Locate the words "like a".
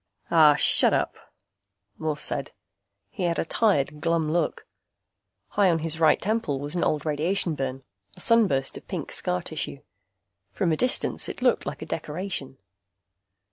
11.67-11.85